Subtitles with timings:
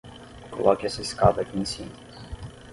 [0.49, 1.91] Coloque essa escada aqui em cima.